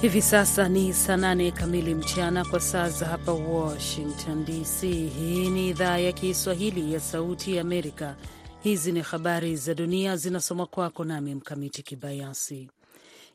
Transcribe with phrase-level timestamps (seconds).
[0.00, 4.80] Hivi sasa ni saa nane kamili mchana kwa saa za hapa Washington DC.
[5.18, 8.16] Hii ni idhaa ya Kiswahili ya Sauti ya Amerika.
[8.62, 12.68] Hizi ni habari za dunia zinasoma kwako nami Mkamiti Kibayasi.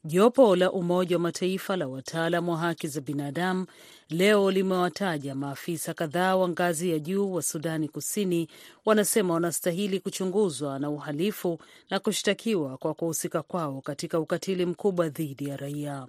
[0.08, 3.66] Jopo la Umoja wa Mataifa la wataalam wa haki za binadamu
[4.10, 8.48] leo limewataja maafisa kadhaa wa ngazi ya juu wa Sudani Kusini,
[8.86, 15.58] wanasema wanastahili kuchunguzwa na uhalifu na kushtakiwa kwa kuhusika kwao katika ukatili mkubwa dhidi ya
[15.58, 16.08] raia.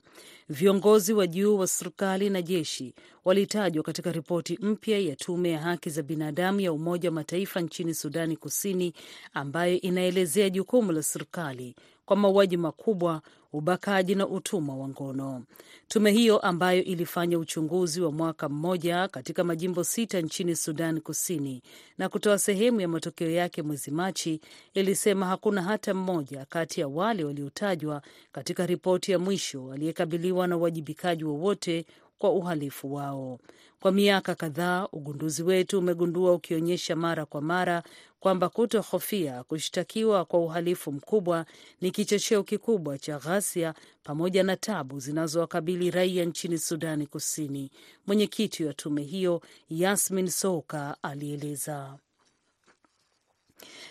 [0.49, 2.95] Viongozi wa juu wa serikali na jeshi
[3.25, 7.95] walitajwa katika ripoti mpya ya tume ya haki za binadamu ya Umoja wa Mataifa nchini
[7.95, 8.93] Sudani Kusini,
[9.35, 11.75] ambayo inaelezea jukumu la serikali
[12.07, 15.43] kwa mauaji makubwa, ubakaji na utumwa wa ngono.
[15.89, 21.63] Tume hiyo ambayo ilifanya uchunguzi wa mwaka mmoja katika majimbo sita nchini Sudan Kusini
[21.99, 24.41] na kutoa sehemu ya matokeo yake mwezi Machi,
[24.75, 31.25] ilisema hakuna hata mmoja kati ya wale waliotajwa katika ripoti ya mwisho aliyekabiliwa na uwajibikaji
[31.25, 31.87] wowote
[32.19, 33.39] kwa uhalifu wao.
[33.81, 37.83] Kwa miaka kadhaa, ugunduzi wetu umegundua ukionyesha mara kwa mara
[38.21, 41.47] kwamba kutohofia kushtakiwa kwa uhalifu mkubwa
[41.81, 47.71] ni kichocheo kikubwa cha ghasia pamoja na tabu zinazowakabili raia nchini Sudani Kusini.
[48.07, 51.99] Mwenyekiti wa tume hiyo Yasmin Souka alieleza.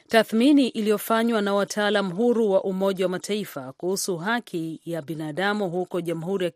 [0.07, 6.45] Tathmini iliyofanywa na wataalam huru wa Umoja wa Mataifa kuhusu haki ya binadamu huko Jamhuri
[6.45, 6.51] ya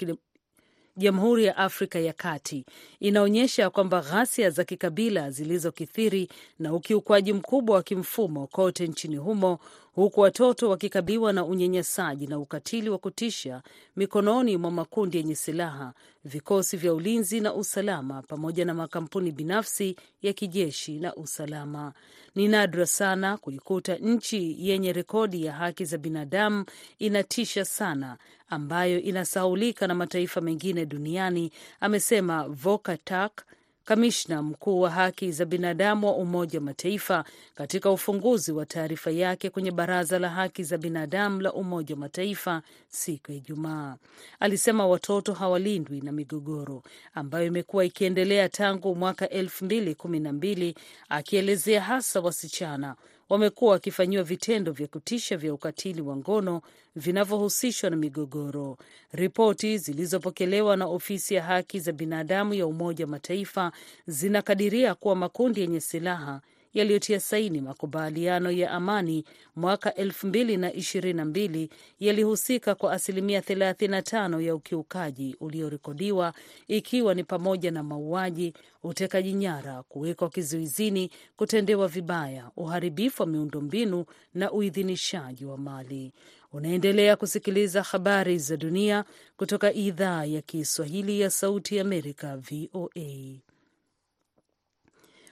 [1.03, 2.66] Jamhuri ya Afrika ya Kati.
[3.00, 9.59] Inaonyesha kwamba ghasia za kikabila zilizokithiri na ukiukwaji mkubwa wa kimfumo kote nchini humo,
[9.95, 13.62] huku watoto wakikabiliwa na unyanyasaji na ukatili wa kutisha
[13.96, 15.94] mikononi mwa makundi yenye silaha,
[16.26, 21.94] vikosi vya ulinzi na usalama, pamoja na makampuni binafsi ya kijeshi na usalama.
[22.36, 26.66] Ni nadra sana kuikuta nchi yenye rekodi ya haki za binadamu,
[27.00, 28.18] inatisha sana,
[28.50, 33.46] ambayo inasahaulika na mataifa mengine duniani, amesema Volker Turk,
[33.89, 37.23] kamishna mkuu wa haki za binadamu wa Umoja wa Mataifa
[37.55, 42.61] katika ufunguzi wa taarifa yake kwenye Baraza la Haki za Binadamu la Umoja wa Mataifa
[42.88, 43.95] siku ya Ijumaa.
[44.39, 46.83] Alisema watoto hawalindwi na migogoro
[47.13, 50.75] ambayo imekuwa ikiendelea tangu mwaka elfu mbili kumi na mbili,
[51.09, 52.95] akielezea hasa wasichana
[53.29, 56.62] wamekuwa wakifanyiwa vitendo vya kutisha vya ukatili wa ngono
[56.95, 58.78] vinavyohusishwa na migogoro.
[59.12, 63.72] Ripoti zilizopokelewa na ofisi ya haki za binadamu ya Umoja wa Mataifa
[64.07, 66.41] zinakadiria kuwa makundi yenye silaha
[66.74, 69.24] yaliyotia saini makubaliano ya amani
[69.56, 71.69] mwaka elfu mbili na ishirini na mbili
[72.00, 76.34] yalihusika kwa asilimia 35 ya ukiukaji uliorekodiwa
[76.68, 78.53] ikiwa ni pamoja na mauaji,
[78.84, 86.13] utekaji nyara, kuwekwa kizuizini, kutendewa vibaya, uharibifu wa miundombinu na uidhinishaji wa mali.
[86.53, 89.06] Unaendelea kusikiliza habari za dunia
[89.38, 93.49] kutoka idhaa ya Kiswahili ya Sauti ya Amerika, VOA.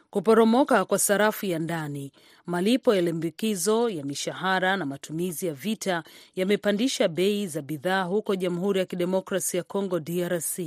[0.09, 2.12] Kuporomoka kwa sarafu ya ndani,
[2.45, 6.03] malipo ya limbikizo ya mishahara na matumizi ya vita
[6.35, 10.59] yamepandisha bei za bidhaa huko Jamhuri ya Kidemokrasi ya Kongo, DRC,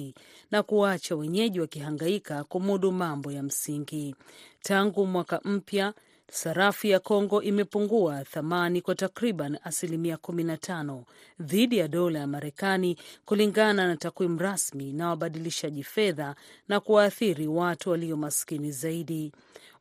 [0.51, 4.15] na kuwaacha wenyeji wakihangaika kumudu mambo ya msingi.
[4.63, 5.95] Tangu mwaka mpya
[6.31, 11.03] sarafu ya Kongo imepungua thamani kwa takriban asilimia 15
[11.41, 16.35] dhidi ya dola ya Marekani, kulingana na takwimu rasmi na wabadilishaji fedha,
[16.69, 19.33] na kuwaathiri watu walio maskini zaidi.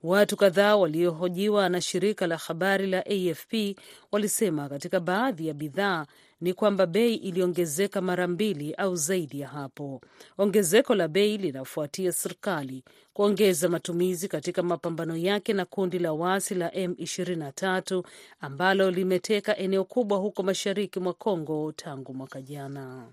[0.03, 3.53] Watu kadhaa waliohojiwa na shirika la habari la AFP
[4.11, 6.05] walisema katika baadhi ya bidhaa
[6.41, 10.01] ni kwamba bei iliongezeka mara mbili au zaidi ya hapo.
[10.37, 12.83] Ongezeko la bei linafuatia serikali
[13.13, 18.03] kuongeza matumizi katika mapambano yake na kundi la waasi la M23
[18.39, 23.07] ambalo limeteka eneo kubwa huko mashariki mwa Kongo tangu mwaka jana.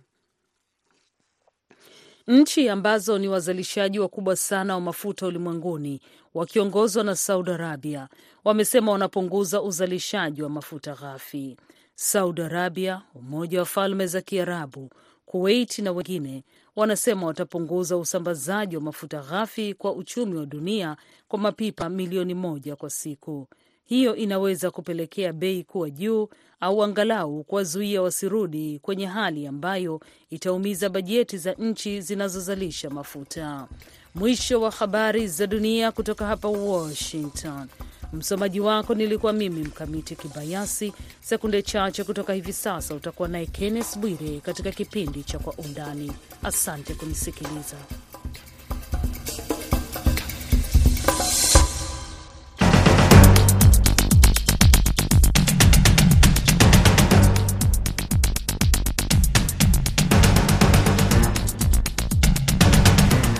[2.28, 6.00] Nchi ambazo ni wazalishaji wakubwa sana wa mafuta ulimwenguni
[6.34, 8.08] wakiongozwa na Saudi Arabia
[8.44, 11.56] wamesema wanapunguza uzalishaji wa mafuta ghafi.
[11.94, 14.90] Saudi Arabia, Umoja wa Falme za Kiarabu,
[15.26, 16.44] Kuwait na wengine
[16.76, 20.96] wanasema watapunguza usambazaji wa mafuta ghafi kwa uchumi wa dunia
[21.28, 23.48] kwa mapipa milioni moja kwa siku.
[23.86, 26.28] Hiyo inaweza kupelekea bei kuwa juu
[26.60, 30.00] au angalau kuwazuia wasirudi kwenye hali ambayo
[30.30, 33.68] itaumiza bajeti za nchi zinazozalisha mafuta.
[34.14, 37.68] Mwisho wa habari za dunia kutoka hapa Washington.
[38.12, 40.92] Msomaji wako nilikuwa mimi Mkamiti Kibayasi.
[41.20, 46.12] Sekunde chache kutoka hivi sasa utakuwa naye Kenneth Bwire katika kipindi cha Kwa Undani.
[46.42, 47.76] Asante kunisikiliza.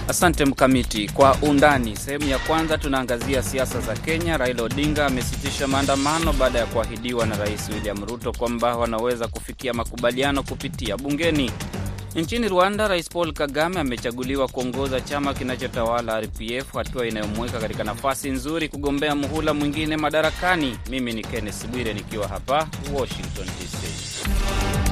[0.09, 1.09] Asante Mkamiti.
[1.09, 4.37] Kwa undani, sehemu ya kwanza tunaangazia siasa za Kenya.
[4.37, 10.43] Raila Odinga amesitisha maandamano baada ya kuahidiwa na Rais William Ruto kwamba wanaweza kufikia makubaliano
[10.43, 11.51] kupitia bungeni.
[12.15, 18.69] Nchini Rwanda, Rais Paul Kagame amechaguliwa kuongoza chama kinachotawala RPF, hatua inayomweka katika nafasi nzuri
[18.69, 20.79] kugombea muhula mwingine madarakani.
[20.91, 24.86] Mimi ni Kenneth Bwire nikiwa hapa Washington DC.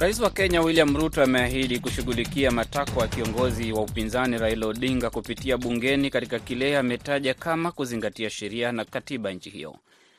[0.00, 5.56] Rais wa Kenya William Ruto ameahidi kushughulikia matakwa ya kiongozi wa upinzani Raila Odinga kupitia
[5.58, 9.76] bungeni katika kile ametaja kama kuzingatia sheria na katiba nchi hiyo.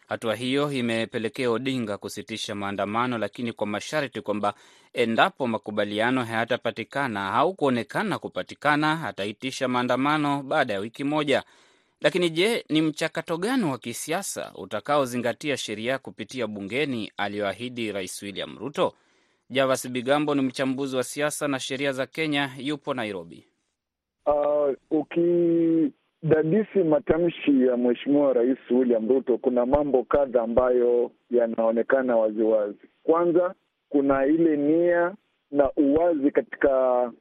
[0.07, 4.53] Hatua hiyo imepelekea Odinga kusitisha maandamano, lakini kwa masharti kwamba
[4.93, 11.43] endapo makubaliano hayatapatikana au kuonekana kupatikana, ataitisha maandamano baada ya wiki moja.
[12.01, 18.93] Lakini je, ni mchakato gani wa kisiasa utakaozingatia sheria kupitia bungeni aliyoahidi Rais William Ruto?
[19.51, 23.45] Javas Bigambo ni mchambuzi wa siasa na sheria za Kenya, yupo Nairobi.
[24.25, 32.79] Uh, ukidadisi matamshi ya Mheshimiwa Rais William Ruto, kuna mambo kadha ambayo yanaonekana waziwazi.
[33.03, 33.53] Kwanza,
[33.89, 35.15] kuna ile nia
[35.51, 37.11] na uwazi katika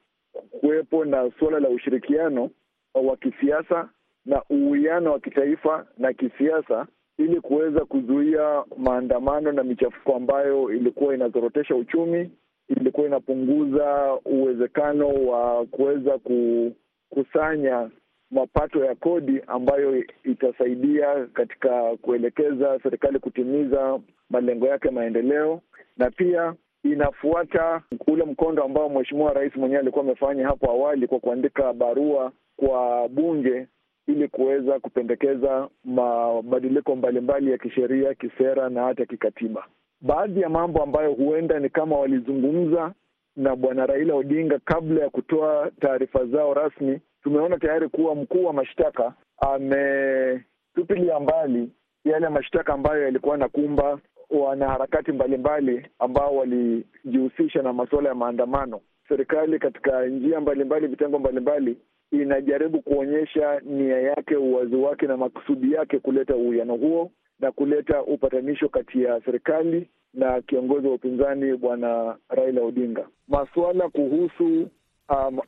[0.60, 2.50] kuwepo na suala la ushirikiano
[2.94, 3.88] wa kisiasa
[4.24, 6.86] na uwiano wa kitaifa na kisiasa
[7.18, 12.30] ili kuweza kuzuia maandamano na michafuko ambayo ilikuwa inazorotesha uchumi,
[12.68, 17.90] ilikuwa inapunguza uwezekano wa kuweza kukusanya
[18.30, 24.00] mapato ya kodi ambayo itasaidia katika kuelekeza serikali kutimiza
[24.30, 25.60] malengo yake maendeleo,
[25.96, 26.54] na pia
[26.84, 33.08] inafuata ule mkondo ambao Mheshimiwa Rais mwenyewe alikuwa amefanya hapo awali kwa kuandika barua kwa
[33.08, 33.66] bunge
[34.08, 39.64] ili kuweza kupendekeza mabadiliko mbalimbali ya kisheria, kisera na hata kikatiba.
[40.00, 42.92] Baadhi ya mambo ambayo huenda ni kama walizungumza
[43.36, 47.00] na bwana Raila Odinga kabla ya kutoa taarifa zao rasmi.
[47.22, 51.70] Tumeona tayari kuwa mkuu wa mashtaka ametupilia mbali
[52.04, 53.98] yale mashtaka ambayo yalikuwa nakumba
[54.30, 58.80] wanaharakati mbalimbali ambao walijihusisha na masuala ya maandamano.
[59.08, 61.76] Serikali katika njia mbalimbali, vitengo mbalimbali
[62.12, 67.10] inajaribu kuonyesha nia yake, uwazi wake na makusudi yake kuleta uwiano huo
[67.40, 73.08] na kuleta upatanisho kati ya serikali na kiongozi wa upinzani bwana Raila Odinga.
[73.28, 74.68] Masuala kuhusu
[75.08, 75.40] um,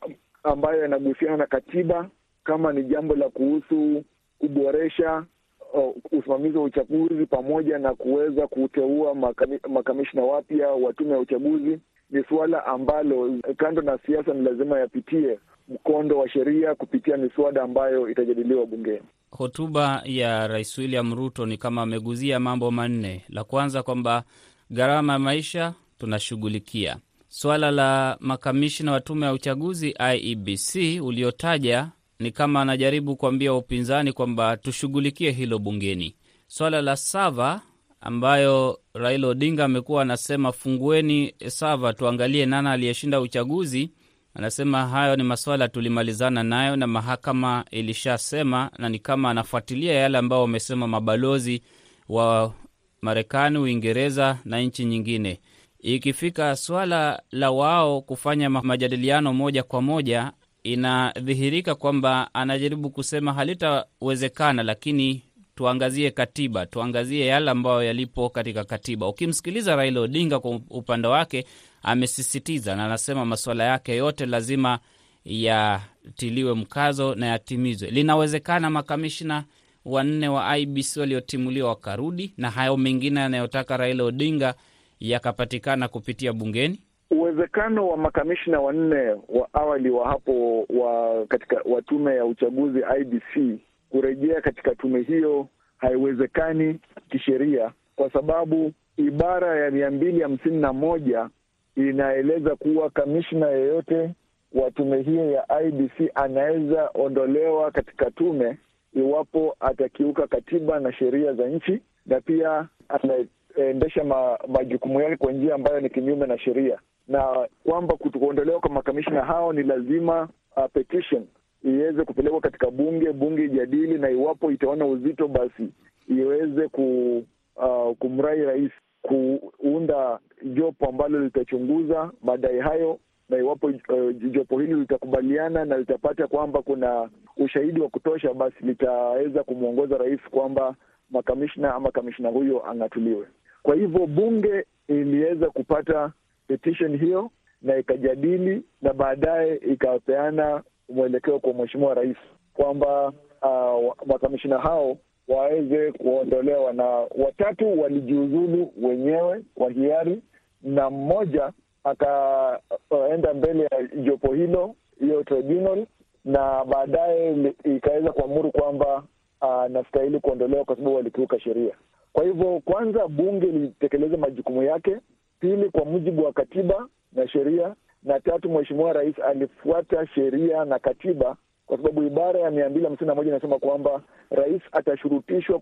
[0.43, 2.09] ambayo yanagusiana na katiba,
[2.43, 4.03] kama ni jambo la kuhusu
[4.39, 5.25] kuboresha
[5.73, 11.79] uh, usimamizi wa uchaguzi pamoja na kuweza kuteua makami, makamishna wapya wa tume ya uchaguzi,
[12.11, 18.09] ni suala ambalo kando na siasa ni lazima yapitie mkondo wa sheria kupitia miswada ambayo
[18.09, 19.01] itajadiliwa bungeni.
[19.31, 23.25] Hotuba ya Rais William Ruto ni kama ameguzia mambo manne.
[23.29, 24.23] La kwanza kwamba
[24.71, 26.97] gharama ya maisha tunashughulikia.
[27.27, 31.87] Swala la makamishina wa tume ya uchaguzi IEBC uliotaja
[32.19, 36.15] ni kama anajaribu kuambia upinzani kwamba tushughulikie hilo bungeni.
[36.47, 37.61] Swala la sava
[38.01, 43.91] ambayo Raila Odinga amekuwa anasema fungueni sava tuangalie nana aliyeshinda uchaguzi
[44.33, 50.41] anasema hayo ni maswala tulimalizana nayo na mahakama ilishasema, na ni kama anafuatilia yale ambayo
[50.41, 51.61] wamesema mabalozi
[52.09, 52.53] wa
[53.01, 55.39] Marekani, Uingereza na nchi nyingine.
[55.79, 60.31] Ikifika swala la wao kufanya majadiliano moja kwa moja,
[60.63, 65.23] inadhihirika kwamba anajaribu kusema halitawezekana, lakini
[65.61, 69.07] tuangazie katiba, tuangazie yale ambayo yalipo katika katiba.
[69.07, 71.45] Ukimsikiliza Raila Odinga kwa upande wake
[71.83, 74.79] amesisitiza na anasema masuala yake yote lazima
[75.25, 77.89] yatiliwe mkazo na yatimizwe.
[77.91, 79.43] Linawezekana makamishna
[79.85, 84.53] wanne wa IBC waliotimuliwa wakarudi na hayo mengine yanayotaka Raila Odinga
[84.99, 86.79] yakapatikana kupitia bungeni.
[87.11, 93.59] Uwezekano wa makamishna wanne wa awali wa hapo wa katika wa tume ya uchaguzi IBC
[93.91, 96.79] kurejea katika tume hiyo haiwezekani
[97.09, 101.29] kisheria, kwa sababu ibara ya mia mbili hamsini na moja
[101.75, 104.09] inaeleza kuwa kamishna yeyote
[104.53, 108.57] wa tume hiyo ya IBC anaweza ondolewa katika tume
[108.93, 115.55] iwapo atakiuka katiba na sheria za nchi na pia anaendesha ma, majukumu yake kwa njia
[115.55, 121.25] ambayo ni kinyume na sheria, na kwamba kuondolewa kwa makamishna hao ni lazima uh, petition
[121.63, 125.69] iweze kupelekwa katika bunge, bunge ijadili, na iwapo itaona uzito, basi
[126.07, 127.17] iweze ku,
[127.55, 132.99] uh, kumrai rais kuunda jopo ambalo litachunguza madai hayo
[133.29, 139.43] na iwapo uh, jopo hili litakubaliana na litapata kwamba kuna ushahidi wa kutosha, basi litaweza
[139.43, 140.75] kumwongoza rais kwamba
[141.11, 143.27] makamishna ama kamishna huyo ang'atuliwe.
[143.63, 146.11] Kwa hivyo bunge iliweza kupata
[146.47, 152.17] petition hiyo na ikajadili na baadaye ikapeana mwelekeo kwa mheshimiwa rais
[152.53, 156.85] kwamba uh, makamishina hao waweze kuondolewa, na
[157.17, 160.21] watatu walijiuzulu wenyewe kwa hiari
[160.63, 161.51] na mmoja
[161.83, 165.85] akaenda mbele ya jopo hilo hiyo tribunal,
[166.25, 169.03] na baadaye ikaweza kuamuru kwamba
[169.41, 171.73] anastahili uh, kuondolewa kwa sababu walikiuka sheria.
[172.13, 174.97] Kwa hivyo, kwanza bunge lilitekeleza majukumu yake,
[175.39, 181.35] pili kwa mujibu wa katiba na sheria, na tatu mheshimiwa rais alifuata sheria na katiba
[181.65, 185.59] kwa sababu ibara ya mia mbili hamsini na moja inasema kwamba rais atashurutishwa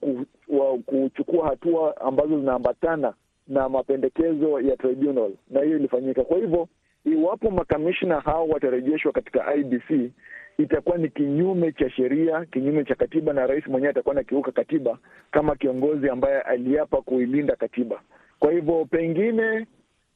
[0.85, 3.13] kuchukua hatua ambazo zinaambatana
[3.47, 6.23] na mapendekezo ya tribunal, na hiyo ilifanyika.
[6.23, 6.67] Kwa hivyo
[7.05, 10.11] iwapo makamishna hao watarejeshwa katika IBC
[10.57, 14.97] itakuwa ni kinyume cha sheria, kinyume cha katiba, na rais mwenyewe atakuwa anakiuka katiba
[15.31, 18.01] kama kiongozi ambaye aliapa kuilinda katiba.
[18.39, 19.65] Kwa hivyo pengine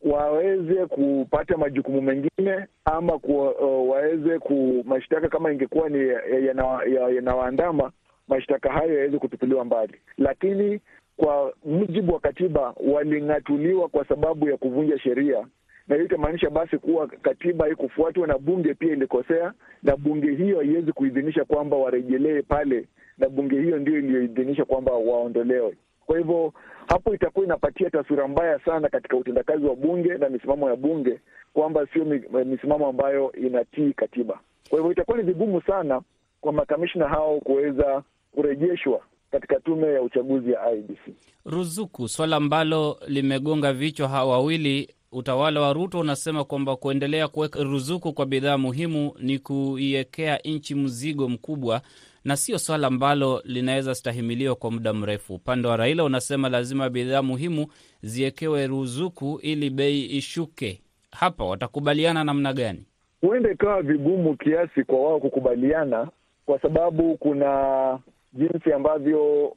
[0.03, 6.07] waweze kupata majukumu mengine ama ku, uh, waweze ku mashtaka kama ingekuwa ni
[7.15, 7.91] yanawaandama ya, ya
[8.27, 10.79] mashtaka hayo yaweze kutupiliwa mbali, lakini
[11.17, 15.47] kwa mujibu wa katiba waling'atuliwa kwa sababu ya kuvunja sheria,
[15.87, 20.91] na hiyo itamaanisha basi kuwa katiba haikufuatwa na bunge pia ilikosea, na bunge hiyo haiwezi
[20.91, 22.85] kuidhinisha kwamba warejelee pale,
[23.17, 25.75] na bunge hiyo ndio iliyoidhinisha kwamba waondolewe.
[26.05, 26.53] Kwa hivyo
[26.87, 31.19] hapo itakuwa inapatia taswira mbaya sana katika utendakazi wa bunge na misimamo ya bunge
[31.53, 32.05] kwamba sio
[32.45, 34.39] misimamo ambayo inatii katiba.
[34.69, 36.01] Kwa hivyo itakuwa ni vigumu sana
[36.41, 38.03] kwa makamishna hao kuweza
[38.35, 40.99] kurejeshwa katika tume ya uchaguzi ya IBC.
[41.45, 44.93] Ruzuku, swala ambalo limegonga vichwa hawa wawili.
[45.15, 51.29] Utawala wa Ruto unasema kwamba kuendelea kuweka ruzuku kwa bidhaa muhimu ni kuiwekea nchi mzigo
[51.29, 51.81] mkubwa
[52.25, 55.33] na sio swala ambalo linaweza stahimiliwa kwa muda mrefu.
[55.35, 57.67] Upande wa Raila unasema lazima bidhaa muhimu
[58.01, 60.81] ziwekewe ruzuku ili bei ishuke.
[61.11, 62.85] Hapa watakubaliana namna gani?
[63.21, 66.07] Huenda ikawa vigumu kiasi kwa wao kukubaliana,
[66.45, 67.99] kwa sababu kuna
[68.33, 69.53] jinsi ambavyo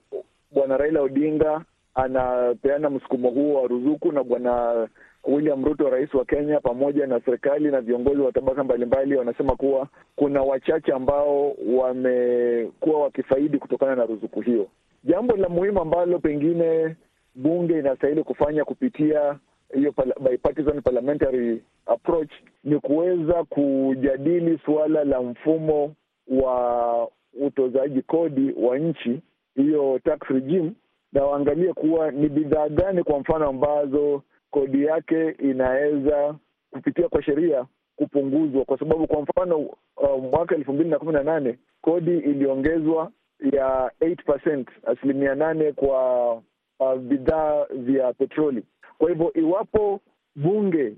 [0.53, 4.89] bwana Raila Odinga anapeana msukumo huo wa ruzuku na bwana
[5.27, 9.89] William Ruto, rais wa Kenya, pamoja na serikali na viongozi wa tabaka mbalimbali wanasema kuwa
[10.17, 14.67] kuna wachache ambao wamekuwa wakifaidi kutokana na ruzuku hiyo.
[15.05, 16.97] Jambo la muhimu ambalo pengine
[17.35, 19.39] bunge inastahili kufanya kupitia
[19.75, 19.95] hiyo
[20.31, 22.31] bipartisan parliamentary approach
[22.65, 25.95] ni kuweza kujadili suala la mfumo
[26.29, 27.09] wa
[27.41, 29.21] utozaji kodi wa nchi,
[29.57, 30.73] hiyo tax regime,
[31.13, 36.35] na waangalie kuwa ni bidhaa gani kwa mfano ambazo kodi yake inaweza
[36.71, 41.23] kupitia kwa sheria kupunguzwa, kwa sababu kwa mfano uh, mwaka elfu mbili na kumi na
[41.23, 43.11] nane kodi iliongezwa
[43.53, 46.33] ya 8%, asilimia nane kwa
[46.81, 48.63] uh, bidhaa vya petroli.
[48.99, 50.01] Kwa hivyo iwapo
[50.37, 50.97] bunge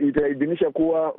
[0.00, 1.16] itaidhinisha ita kuwa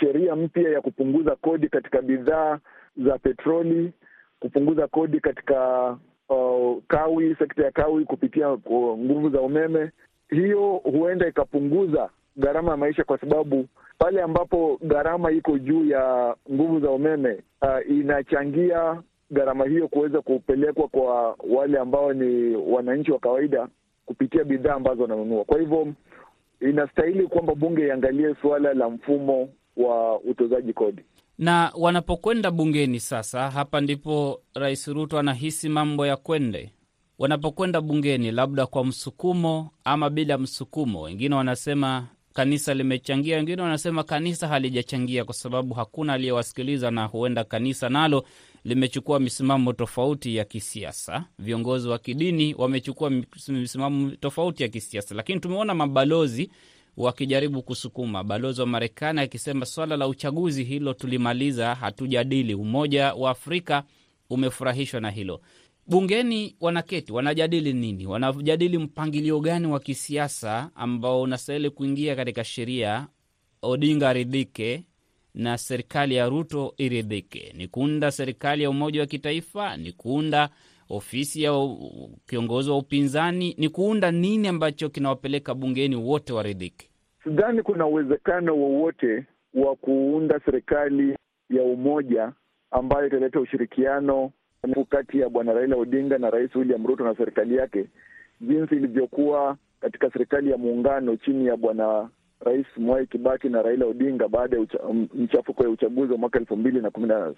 [0.00, 2.58] sheria mpya ya kupunguza kodi katika bidhaa
[2.96, 3.92] za petroli,
[4.40, 5.90] kupunguza kodi katika
[6.28, 9.90] uh, kawi, sekta ya kawi kupitia uh, nguvu za umeme
[10.30, 13.66] hiyo huenda ikapunguza gharama ya maisha, kwa sababu
[13.98, 20.88] pale ambapo gharama iko juu ya nguvu za umeme uh, inachangia gharama hiyo kuweza kupelekwa
[20.88, 23.68] kwa wale ambao ni wananchi wa kawaida
[24.06, 25.44] kupitia bidhaa ambazo wananunua.
[25.44, 25.86] Kwa hivyo
[26.60, 31.02] inastahili kwamba bunge iangalie suala la mfumo wa utozaji kodi
[31.38, 33.00] na wanapokwenda bungeni.
[33.00, 36.70] Sasa hapa ndipo Rais Ruto anahisi mambo ya kwende
[37.20, 41.00] wanapokwenda bungeni, labda kwa msukumo ama bila msukumo.
[41.02, 47.88] Wengine wanasema kanisa limechangia, wengine wanasema kanisa halijachangia, kwa sababu hakuna aliyewasikiliza, na huenda kanisa
[47.88, 48.24] nalo
[48.64, 51.24] limechukua misimamo tofauti ya kisiasa.
[51.38, 53.10] Viongozi wa kidini wamechukua
[53.48, 56.50] misimamo tofauti ya kisiasa, lakini tumeona mabalozi
[56.96, 58.24] wakijaribu kusukuma.
[58.24, 62.54] Balozi wa Marekani akisema swala la uchaguzi hilo tulimaliza, hatujadili.
[62.54, 63.82] Umoja wa Afrika
[64.30, 65.40] umefurahishwa na hilo.
[65.86, 68.06] Bungeni wanaketi wanajadili nini?
[68.06, 73.06] Wanajadili mpangilio gani wa kisiasa ambao unastahili kuingia katika sheria,
[73.62, 74.84] Odinga aridhike
[75.34, 77.52] na serikali ya Ruto iridhike?
[77.56, 79.76] Ni kuunda serikali ya umoja wa kitaifa?
[79.76, 80.48] Ni kuunda
[80.88, 81.52] ofisi ya
[82.26, 83.54] kiongozi wa upinzani?
[83.58, 86.88] Ni kuunda nini ambacho kinawapeleka bungeni wote waridhike?
[87.24, 91.16] Sidhani kuna uwezekano wowote wa kuunda serikali
[91.50, 92.32] ya umoja
[92.70, 94.32] ambayo italeta ushirikiano
[94.90, 97.84] kati ya bwana Raila Odinga na rais William Ruto na serikali yake,
[98.40, 102.08] jinsi ilivyokuwa katika serikali ya muungano chini ya bwana
[102.40, 104.66] Rais Mwai Kibaki na Raila Odinga baada ya
[105.14, 107.34] mchafuko ya uchaguzi wa mwaka elfu mbili na kumi na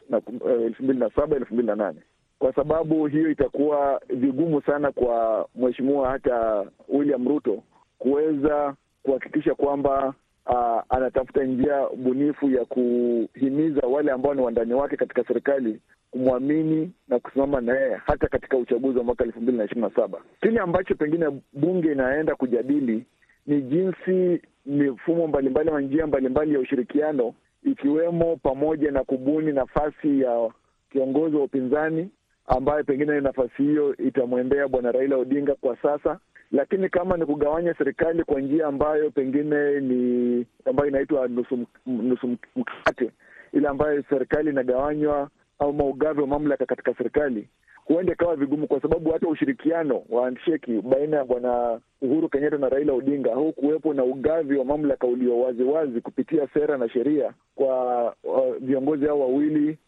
[0.64, 1.98] elfu mbili na saba elfu mbili na nane.
[2.38, 7.62] Kwa sababu hiyo itakuwa vigumu sana kwa mheshimiwa hata William Ruto
[7.98, 10.14] kuweza kuhakikisha kwamba
[10.46, 15.80] uh, anatafuta njia bunifu ya kuhimiza wale ambao ni wandani wake katika serikali
[16.10, 19.94] kumwamini na kusimama na yeye hata katika uchaguzi wa mwaka elfu mbili na ishirini na
[20.02, 20.18] saba.
[20.40, 23.04] Kile ambacho pengine bunge inaenda kujadili
[23.46, 30.50] ni jinsi mifumo mbalimbali na njia mbalimbali ya ushirikiano ikiwemo pamoja na kubuni nafasi ya
[30.90, 32.10] kiongozi wa upinzani
[32.46, 36.18] ambaye pengine nafasi hiyo itamwendea bwana Raila Odinga kwa sasa,
[36.52, 43.10] lakini kama ni kugawanya serikali kwa njia ambayo pengine ni ambayo inaitwa nusu, nusu mkate,
[43.52, 45.28] ile ambayo serikali inagawanywa
[45.58, 47.48] au maugavi wa mamlaka katika serikali,
[47.84, 52.68] huenda ikawa vigumu, kwa sababu hata ushirikiano wa handsheki baina ya bwana Uhuru Kenyatta na
[52.68, 58.14] Raila Odinga hau kuwepo na ugavi wa mamlaka ulio waziwazi kupitia sera na sheria kwa
[58.60, 59.78] viongozi hao wawili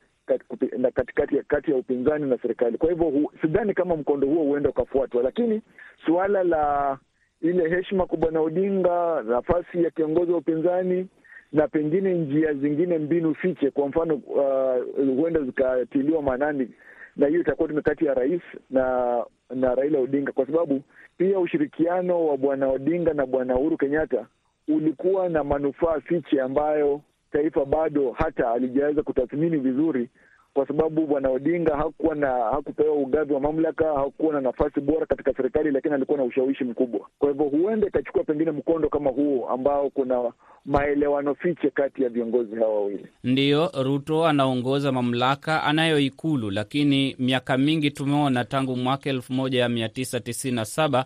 [0.94, 2.78] katikati kati ya upinzani na serikali.
[2.78, 5.62] Kwa hivyo sidhani kama mkondo huo huenda ukafuatwa, lakini
[6.06, 6.98] suala la
[7.42, 11.08] ile heshima kwa bwana Odinga, nafasi ya kiongozi wa upinzani
[11.52, 16.68] na pengine njia zingine, mbinu fiche, kwa mfano uh, huenda zikatiliwa maanani,
[17.16, 20.82] na hiyo itakuwa tume kati ya rais na na Raila Odinga, kwa sababu
[21.16, 24.26] pia ushirikiano wa bwana Odinga na bwana Uhuru Kenyatta
[24.68, 27.00] ulikuwa na manufaa fiche ambayo
[27.34, 30.08] taifa bado hata alijaweza kutathmini vizuri,
[30.54, 35.34] kwa sababu bwana Odinga hakuwa na hakupewa ugavi wa mamlaka, hakuwa na nafasi bora katika
[35.34, 37.00] serikali, lakini alikuwa na ushawishi mkubwa.
[37.18, 40.32] Kwa hivyo huenda ikachukua pengine mkondo kama huo ambao kuna
[40.64, 43.06] maelewano fiche kati ya viongozi hawa wawili.
[43.24, 49.88] Ndiyo, Ruto anaongoza mamlaka anayo Ikulu, lakini miaka mingi tumeona tangu mwaka elfu moja mia
[49.88, 51.04] tisa tisini na saba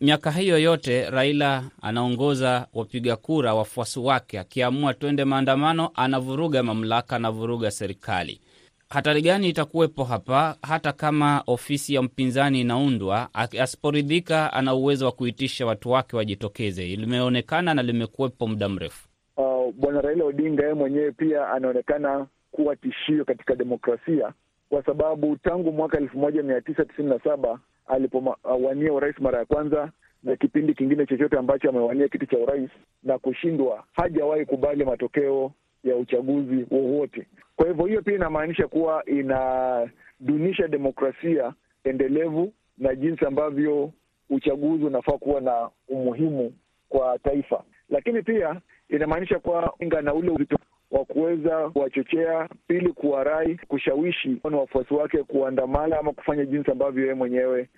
[0.00, 7.70] miaka hiyo yote Raila anaongoza wapiga kura, wafuasi wake, akiamua twende maandamano, anavuruga mamlaka, anavuruga
[7.70, 8.40] serikali.
[8.88, 10.56] Hatari gani itakuwepo hapa?
[10.62, 16.84] Hata kama ofisi ya mpinzani inaundwa, asiporidhika, ana uwezo wa kuitisha watu wake wajitokeze.
[16.86, 19.08] Limeonekana na limekuwepo muda mrefu.
[19.36, 24.32] Uh, bwana Raila Odinga yeye mwenyewe pia anaonekana kuwa tishio katika demokrasia,
[24.74, 29.44] kwa sababu tangu mwaka elfu moja mia tisa tisini na saba alipowania urais mara ya
[29.44, 29.90] kwanza
[30.22, 32.70] na kipindi kingine chochote ambacho amewania kiti cha urais
[33.02, 35.52] na kushindwa, hajawahi kubali matokeo
[35.84, 37.26] ya uchaguzi wowote.
[37.56, 41.52] Kwa hivyo hiyo pia inamaanisha kuwa inadunisha demokrasia
[41.84, 43.92] endelevu na jinsi ambavyo
[44.30, 46.52] uchaguzi unafaa kuwa na umuhimu
[46.88, 50.58] kwa taifa, lakini pia inamaanisha kuwa inga na ule uzito
[50.94, 57.14] wa kuweza kuwachochea, pili kuwarai, kushawishi na wafuasi wake kuandamana ama kufanya jinsi ambavyo yeye
[57.14, 57.68] mwenyewe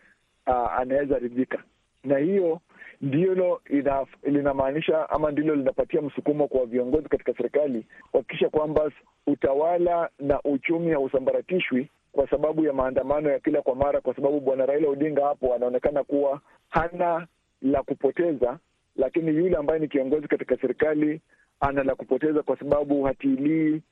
[0.46, 1.62] uh, anaweza ridhika,
[2.05, 2.61] na hiyo
[3.00, 3.61] ndilo
[4.22, 8.90] linamaanisha ama ndilo linapatia msukumo kwa viongozi katika serikali kuhakikisha kwamba
[9.26, 14.66] utawala na uchumi hausambaratishwi kwa sababu ya maandamano ya kila kwa mara, kwa sababu bwana
[14.66, 17.26] Raila Odinga hapo anaonekana kuwa hana
[17.62, 18.59] la kupoteza,
[18.96, 21.20] lakini yule ambaye ni kiongozi katika serikali
[21.61, 23.83] ana la kupoteza kwa sababu hatilii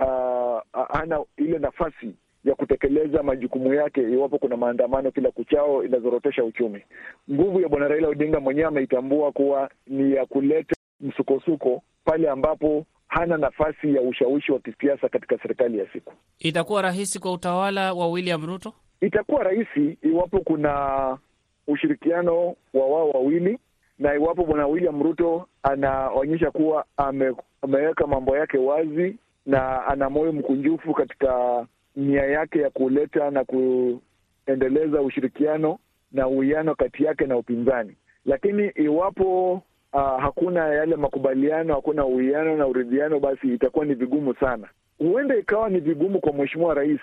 [0.00, 0.60] uh,
[0.92, 6.82] hana ile nafasi ya kutekeleza majukumu yake iwapo kuna maandamano kila kuchao inazorotesha uchumi.
[7.30, 13.36] Nguvu ya bwana Raila Odinga mwenyewe ameitambua kuwa ni ya kuleta msukosuko pale ambapo hana
[13.36, 16.12] nafasi ya ushawishi wa kisiasa katika serikali ya siku.
[16.38, 21.18] Itakuwa rahisi kwa utawala wa William Ruto, itakuwa rahisi iwapo kuna
[21.66, 23.58] ushirikiano wa wao wawili
[24.00, 30.32] na iwapo bwana William Ruto anaonyesha kuwa ame, ameweka mambo yake wazi na ana moyo
[30.32, 35.78] mkunjufu katika nia yake ya kuleta na kuendeleza ushirikiano
[36.12, 37.96] na uwiano kati yake na upinzani.
[38.24, 39.52] Lakini iwapo
[39.92, 44.68] uh, hakuna yale makubaliano, hakuna uwiano na uridhiano, basi itakuwa ni vigumu sana.
[44.98, 47.00] Huenda ikawa ni vigumu kwa mheshimiwa rais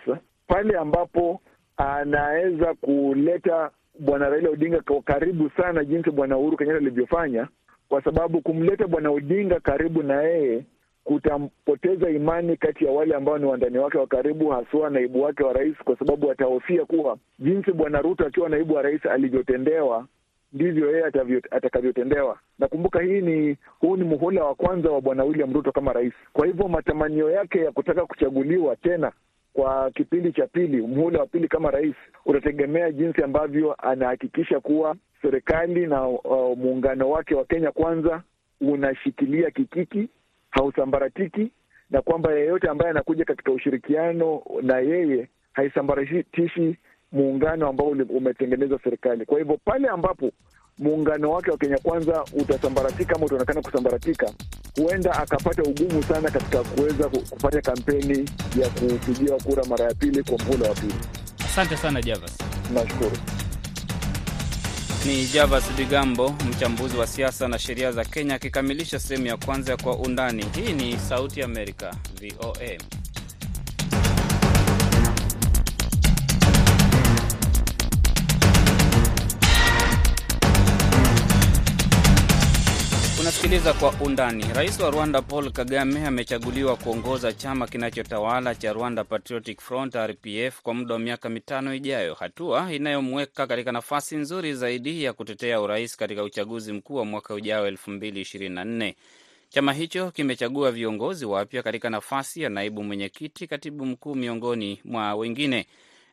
[0.48, 1.42] pale ambapo
[1.78, 7.48] anaweza kuleta bwana Raila Odinga kwa karibu sana, jinsi bwana Uhuru Kenyatta alivyofanya,
[7.90, 10.64] kwa sababu kumleta bwana Odinga karibu na yeye
[11.04, 15.54] kutampoteza imani kati ya wale ambao ni wandani wake wa karibu, haswa naibu wake wa
[15.54, 20.08] rais, kwa sababu atahofia kuwa jinsi bwana Ruto akiwa naibu wa rais alivyotendewa
[20.54, 21.06] ndivyo yeye
[21.52, 22.40] atakavyotendewa.
[22.60, 26.14] Nakumbuka hii ni huu ni muhula wa kwanza wa bwana William Ruto kama rais.
[26.34, 29.12] Kwa hivyo matamanio yake ya kutaka kuchaguliwa tena
[29.58, 35.88] kwa kipindi cha pili, muhula wa pili kama rais, utategemea jinsi ambavyo anahakikisha kuwa serikali
[35.88, 38.22] na uh, muungano wake wa Kenya Kwanza
[38.62, 40.10] unashikilia kikiki,
[40.50, 41.52] hausambaratiki,
[41.90, 46.78] na kwamba yeyote ambaye anakuja katika ushirikiano na yeye haisambaratishi
[47.12, 49.26] muungano ambao umetengeneza serikali.
[49.26, 50.32] Kwa hivyo pale ambapo
[50.80, 54.32] muungano wake wa Kenya Kwanza utasambaratika ama utaonekana kusambaratika,
[54.76, 58.30] huenda akapata ugumu sana katika kuweza kufanya kampeni
[58.62, 60.94] ya kupigiwa kura mara ya pili kwa mhula wa pili.
[61.46, 62.38] Asante sana Javas.
[62.74, 63.18] Nashukuru.
[65.06, 69.78] Ni Javas Bigambo, mchambuzi wa siasa na sheria za Kenya, akikamilisha sehemu ya kwanza ya
[69.78, 70.46] Kwa Undani.
[70.56, 72.97] Hii ni Sauti Amerika, VOA.
[83.28, 84.46] Unasikiliza Kwa Undani.
[84.56, 90.74] Rais wa Rwanda Paul Kagame amechaguliwa kuongoza chama kinachotawala cha Rwanda Patriotic Front RPF kwa
[90.74, 96.24] muda wa miaka mitano ijayo, hatua inayomweka katika nafasi nzuri zaidi ya kutetea urais katika
[96.24, 98.94] uchaguzi mkuu wa mwaka ujao 2024.
[99.50, 105.66] Chama hicho kimechagua viongozi wapya katika nafasi ya naibu mwenyekiti, katibu mkuu, miongoni mwa wengine.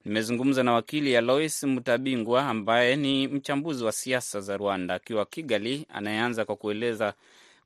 [0.04, 6.44] Nimezungumza na wakili Alois Mutabingwa ambaye ni mchambuzi wa siasa za Rwanda akiwa Kigali, anayeanza
[6.44, 7.14] kwa kueleza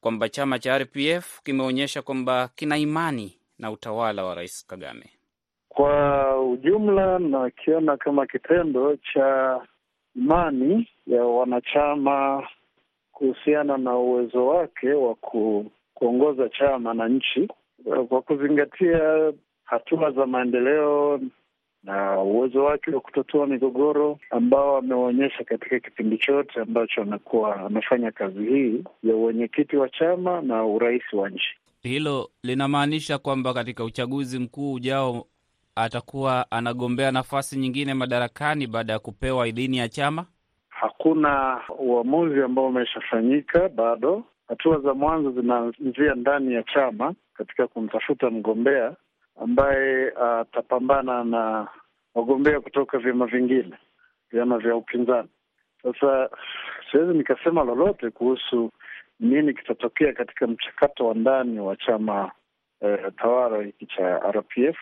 [0.00, 5.10] kwamba chama cha RPF kimeonyesha kwamba kina imani na utawala wa Rais Kagame.
[5.68, 9.60] Kwa ujumla, nakiona kama kitendo cha
[10.16, 12.46] imani ya wanachama
[13.12, 15.14] kuhusiana na uwezo wake wa
[15.94, 17.48] kuongoza chama na nchi
[18.08, 19.32] kwa kuzingatia
[19.64, 21.20] hatua za maendeleo
[21.88, 28.44] na uwezo wake wa kutatua migogoro ambao ameonyesha katika kipindi chote ambacho amekuwa amefanya kazi
[28.46, 31.58] hii ya uwenyekiti wa chama na urais wa nchi.
[31.82, 35.26] Hilo linamaanisha kwamba katika uchaguzi mkuu ujao
[35.76, 40.26] atakuwa anagombea nafasi nyingine madarakani baada ya kupewa idhini ya chama.
[40.68, 44.24] Hakuna uamuzi ambao umeshafanyika bado.
[44.48, 48.96] Hatua za mwanzo zinaanzia ndani ya chama katika kumtafuta mgombea
[49.42, 51.68] ambaye atapambana uh, na
[52.18, 53.74] wagombea kutoka vyama vingine,
[54.32, 55.28] vyama vya upinzani.
[55.82, 56.30] Sasa
[56.90, 58.70] siwezi nikasema lolote kuhusu
[59.20, 62.30] nini kitatokea katika mchakato wa ndani wa chama
[62.80, 64.76] eh, tawala hiki cha RPF.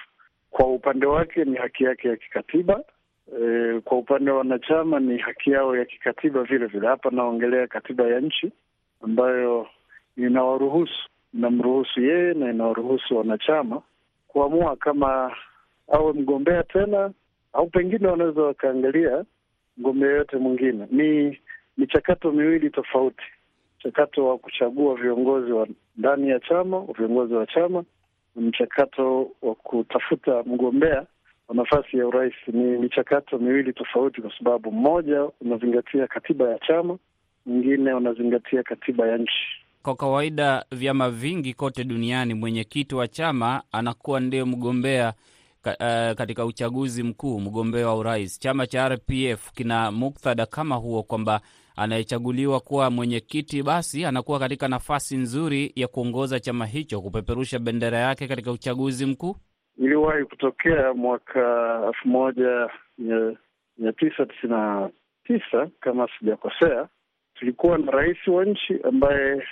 [0.51, 2.81] Kwa upande wake ni haki yake ya kikatiba.
[3.42, 6.87] Eh, kwa upande wa wanachama ni haki yao ya kikatiba vile vile.
[6.87, 8.53] Hapa naongelea katiba ya nchi
[9.05, 9.66] ambayo
[10.16, 13.83] inawaruhusu inamruhusu yeye na inawaruhusu wanachama
[14.29, 15.37] kuamua kama
[15.92, 17.11] awe mgombea tena
[17.57, 19.25] au pengine wanaweza wakaangalia
[19.77, 20.87] mgombea yote mwingine.
[20.90, 21.38] Ni
[21.79, 23.23] michakato miwili tofauti,
[23.79, 27.85] mchakato wa kuchagua viongozi wa ndani ya chama, viongozi wa chama,
[28.37, 31.07] na mchakato wa kutafuta mgombea
[31.49, 32.35] wa nafasi ya urais.
[32.47, 36.99] Ni michakato miwili tofauti, kwa sababu mmoja unazingatia katiba ya chama,
[37.47, 39.42] mwingine unazingatia katiba ya nchi.
[39.83, 45.12] Kwa kawaida vyama vingi kote duniani mwenyekiti wa chama anakuwa ndiye mgombea
[46.16, 48.40] katika uchaguzi mkuu, mgombea wa urais.
[48.40, 51.40] Chama cha RPF kina muktadha kama huo kwamba
[51.76, 58.29] anayechaguliwa kuwa mwenyekiti basi anakuwa katika nafasi nzuri ya kuongoza chama hicho kupeperusha bendera yake
[58.29, 59.37] katika uchaguzi mkuu.
[59.79, 62.70] Iliwahi kutokea mwaka elfu moja
[63.79, 64.90] mia tisa tisini na
[65.24, 66.88] tisa kama sijakosea,
[67.35, 69.42] tulikuwa na rais wa nchi ambaye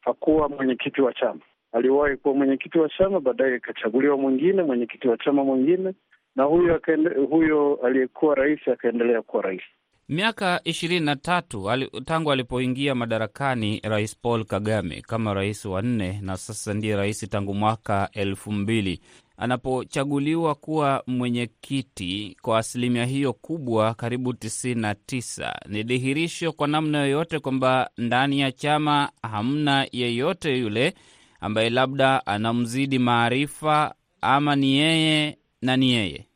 [0.00, 1.40] hakuwa mwenyekiti wa chama.
[1.72, 5.94] Aliwahi kuwa mwenyekiti wa chama, baadaye ikachaguliwa mwingine mwenyekiti wa chama mwingine,
[6.36, 9.62] na huyo akaende, huyo aliyekuwa rais akaendelea kuwa rais.
[10.08, 16.18] Miaka ishirini na tatu ali, tangu alipoingia madarakani Rais Paul Kagame kama rais wa nne,
[16.22, 19.00] na sasa ndiye rais tangu mwaka elfu mbili
[19.36, 26.98] anapochaguliwa kuwa mwenyekiti kwa asilimia hiyo kubwa, karibu tisini na tisa, ni dhihirisho kwa namna
[27.04, 30.94] yoyote kwamba ndani ya chama hamna yeyote yule
[31.42, 36.26] ambaye labda anamzidi maarifa, ama ni yeye na ni yeye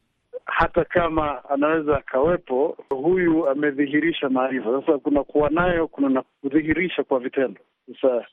[0.47, 4.81] hata kama anaweza akawepo, huyu amedhihirisha maarifa.
[4.81, 7.61] Sasa kuna kuwa nayo, kuna na kudhihirisha kwa vitendo.
[8.01, 8.27] Sasa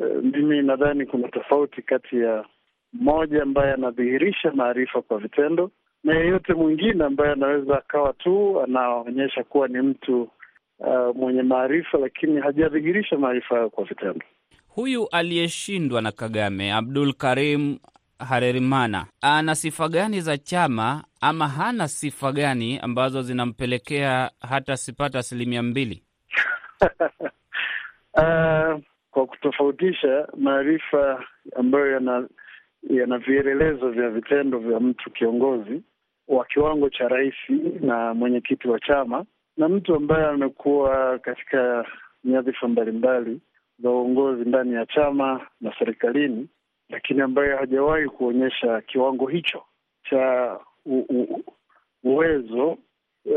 [0.00, 2.44] eh, mimi nadhani kuna tofauti kati ya
[2.92, 5.70] mmoja ambaye anadhihirisha maarifa kwa vitendo
[6.04, 10.28] na yeyote mwingine ambaye anaweza akawa tu anaonyesha kuwa ni mtu
[10.78, 14.26] uh, mwenye maarifa, lakini hajadhihirisha maarifa hayo kwa vitendo.
[14.76, 17.78] Huyu aliyeshindwa na Kagame, Abdul Karim
[18.18, 25.62] Harerimana, ana sifa gani za chama ama hana sifa gani ambazo zinampelekea hata sipata asilimia
[25.62, 26.02] mbili?
[28.18, 31.24] Uh, kwa kutofautisha maarifa
[31.56, 32.28] ambayo yana
[32.90, 35.82] yana vielelezo vya vitendo vya mtu kiongozi
[36.28, 37.34] wa kiwango cha rais
[37.80, 39.24] na mwenyekiti wa chama
[39.56, 41.86] na mtu ambaye amekuwa katika
[42.24, 43.40] nyadhifa mbalimbali
[43.78, 46.48] za uongozi ndani ya chama na serikalini,
[46.90, 49.62] lakini ambaye hajawahi kuonyesha kiwango hicho
[50.10, 51.44] cha u, u,
[52.04, 52.78] uwezo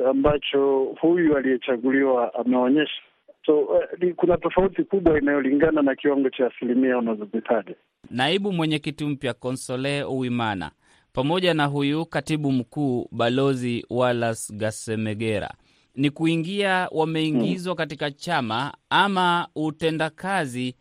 [0.09, 3.01] ambacho huyu aliyechaguliwa ameonyesha.
[3.45, 7.75] So uh, kuna tofauti kubwa inayolingana na kiwango cha asilimia unazozitaja.
[8.11, 10.71] Naibu mwenyekiti mpya Konsole Uwimana
[11.13, 15.53] pamoja na huyu katibu mkuu Balozi Wallace Gasemegera
[15.95, 20.75] ni kuingia wameingizwa katika chama ama utendakazi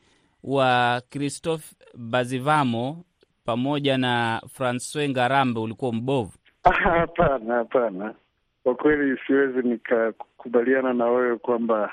[0.44, 3.04] wa Christophe Bazivamo
[3.44, 6.32] pamoja na Francois Ngarambe ulikuwa mbovu?
[6.64, 8.14] Hapana, hapana,
[8.62, 11.92] kwa kweli siwezi nikakubaliana na wewe kwamba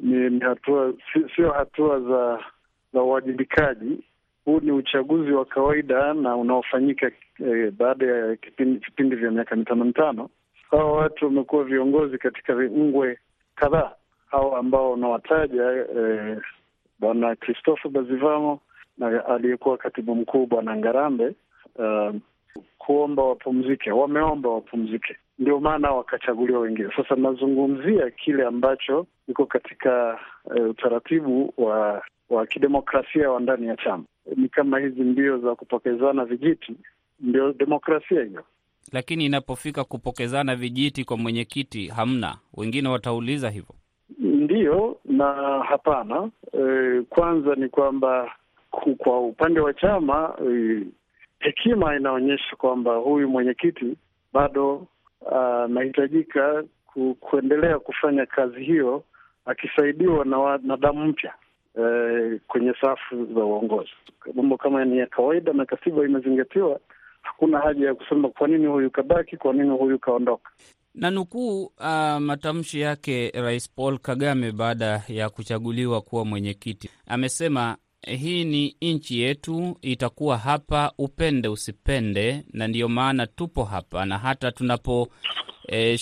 [0.00, 0.94] ni, ni hatua
[1.36, 2.44] sio hatua za
[2.92, 3.98] za uwajibikaji.
[4.44, 7.10] Huu ni uchaguzi wa kawaida na unaofanyika
[7.46, 10.30] eh, baada ya vipindi vya miaka mitano mitano.
[10.70, 13.18] Hawa watu wamekuwa viongozi katika ngwe
[13.54, 13.92] kadhaa,
[14.30, 16.38] hawa ambao unawataja eh,
[16.98, 18.60] bwana Christophe Bazivamo
[18.98, 21.34] na aliyekuwa katibu mkuu bwana Ngarambe
[21.74, 22.14] uh,
[22.78, 26.88] kuomba wapumzike, wameomba wapumzike, ndio maana wakachaguliwa wengine.
[26.96, 34.04] Sasa nazungumzia kile ambacho iko katika uh, utaratibu wa wa kidemokrasia wa ndani ya chama.
[34.36, 36.76] Ni kama hizi mbio za kupokezana vijiti,
[37.20, 38.44] ndio demokrasia hiyo.
[38.92, 42.36] Lakini inapofika kupokezana vijiti kwa mwenyekiti, hamna.
[42.54, 43.74] Wengine watauliza hivyo,
[44.18, 45.32] ndiyo na
[45.68, 46.30] hapana.
[46.52, 48.32] E, kwanza ni kwamba
[48.98, 50.82] kwa upande wa chama e,
[51.38, 53.96] hekima inaonyesha kwamba huyu mwenyekiti
[54.32, 54.86] bado
[55.32, 59.02] anahitajika ku, kuendelea kufanya kazi hiyo
[59.46, 61.34] akisaidiwa na, na damu mpya
[61.80, 63.90] e, kwenye safu za uongozi.
[64.34, 66.80] Mambo kama ni ya kawaida na katiba imezingatiwa,
[67.26, 70.50] hakuna haja ya kusema kwa nini huyu kabaki, kwa nini huyu kaondoka.
[70.94, 78.44] Na nukuu uh, matamshi yake Rais Paul Kagame baada ya kuchaguliwa kuwa mwenyekiti, amesema hii
[78.44, 85.08] ni nchi yetu, itakuwa hapa upende usipende, na ndiyo maana tupo hapa, na hata tunapo
[85.68, 85.98] e,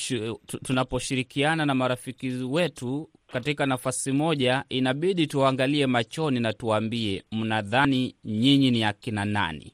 [0.63, 8.85] tunaposhirikiana na marafiki wetu katika nafasi moja, inabidi tuangalie machoni na tuwaambie, mnadhani nyinyi ni
[8.85, 9.73] akina nani?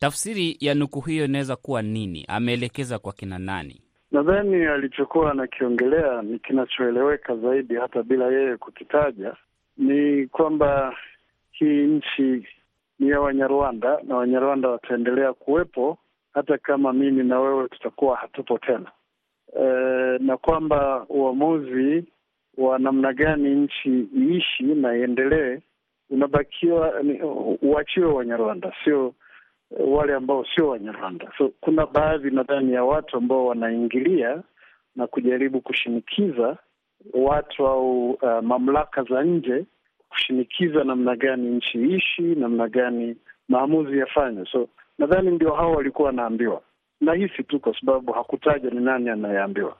[0.00, 2.24] Tafsiri ya nukuu hiyo inaweza kuwa nini?
[2.28, 3.80] Ameelekeza kwa kina nani?
[4.12, 9.34] Nadhani alichokuwa anakiongelea ni kinachoeleweka zaidi, hata bila yeye kukitaja,
[9.76, 10.96] ni kwamba
[11.50, 12.46] hii nchi
[12.98, 15.98] ni ya Wanyarwanda na Wanyarwanda wataendelea kuwepo
[16.34, 18.90] hata kama mimi na wewe tutakuwa hatupo tena,
[19.60, 19.62] e,
[20.18, 22.04] na kwamba uamuzi
[22.58, 25.58] wa namna gani nchi iishi na iendelee
[26.10, 26.94] unabakiwa
[27.62, 29.14] uachiwe Wanyarwanda, sio
[29.78, 31.32] wale ambao sio Wanyarwanda.
[31.38, 34.42] So kuna baadhi nadhani ya watu ambao wanaingilia
[34.96, 36.56] na kujaribu kushinikiza
[37.12, 39.64] watu au uh, mamlaka za nje
[40.08, 43.16] kushinikiza namna gani nchi ishi, namna gani
[43.48, 44.46] maamuzi yafanywe.
[44.52, 46.62] So nadhani ndio hao walikuwa wanaambiwa,
[47.00, 49.76] nahisi tu kwa sababu hakutaja ni nani anayeambiwa.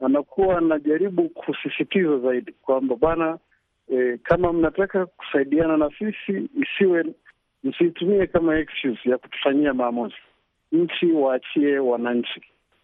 [0.00, 3.38] Anakuwa anajaribu kusisitiza zaidi kwamba bwana,
[3.92, 7.04] e, kama mnataka kusaidiana na sisi, isiwe
[7.64, 10.14] msiitumie kama excuse ya kutufanyia maamuzi.
[10.72, 12.40] Nchi waachie wananchi.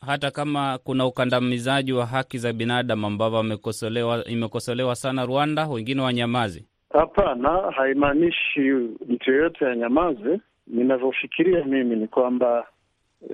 [0.07, 6.65] Hata kama kuna ukandamizaji wa haki za binadamu ambavyo amekosolewa, imekosolewa sana Rwanda, wengine wanyamaze.
[6.93, 8.61] Hapana, haimaanishi
[9.09, 10.41] mtu yeyote anyamaze.
[10.67, 12.67] Ninavyofikiria mimi ni kwamba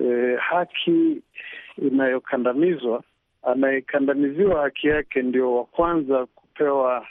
[0.01, 1.21] e, haki
[1.81, 3.03] inayokandamizwa,
[3.43, 7.07] anayekandamiziwa haki yake ndio wa kwanza kupewa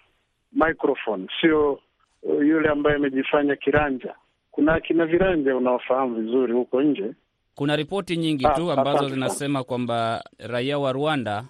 [0.53, 1.81] microphone, sio
[2.23, 4.15] yule ambaye amejifanya kiranja.
[4.57, 7.11] Kuna akina viranja unaofahamu vizuri huko nje.
[7.55, 11.45] Kuna ripoti nyingi tu ambazo zinasema kwamba raia wa Rwanda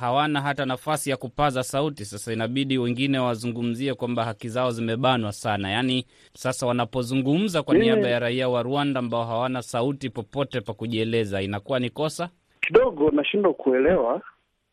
[0.00, 2.04] hawana hata nafasi ya kupaza sauti.
[2.04, 8.18] Sasa inabidi wengine wazungumzie kwamba haki zao zimebanwa sana, yaani sasa wanapozungumza kwa niaba ya
[8.18, 12.28] raia wa Rwanda ambao hawana sauti popote pa kujieleza, inakuwa ni kosa
[12.60, 13.10] kidogo.
[13.10, 14.22] Nashindwa kuelewa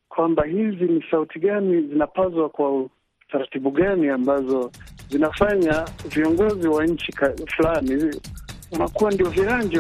[0.10, 2.86] kwamba hizi ni sauti gani zinapazwa kwa
[3.32, 4.72] taratibu gani ambazo
[5.12, 7.14] zinafanya viongozi wa nchi
[7.58, 8.16] fulani
[8.72, 9.80] unakuwa ndio viranja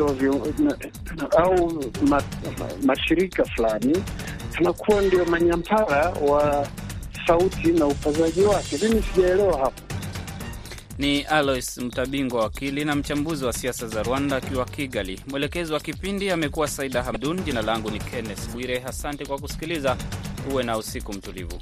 [1.38, 2.22] au ma,
[2.84, 3.98] mashirika fulani
[4.56, 6.68] tunakuwa ndio manyampara wa
[7.28, 8.78] sauti na upazaji wake.
[8.84, 9.82] Mimi sijaelewa hapo.
[10.98, 15.22] Ni Alois Mtabingwa, wakili na mchambuzi wa siasa za Rwanda akiwa Kigali.
[15.28, 17.40] Mwelekezi wa kipindi amekuwa Saida Hamdun.
[17.44, 18.84] Jina langu ni Kenneth Bwire.
[18.88, 19.98] Asante kwa kusikiliza.
[20.52, 21.60] Uwe na usiku mtulivu.